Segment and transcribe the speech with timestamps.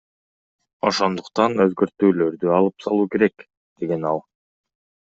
[0.89, 3.49] Ошондуктан өзгөртүүлөрдү алып салуу керек,—
[3.85, 4.29] деген ал.